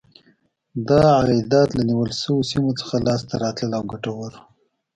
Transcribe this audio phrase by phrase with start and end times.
[0.87, 4.39] دا عایدات له نیول شویو سیمو څخه لاسته راتلل او ګټور و.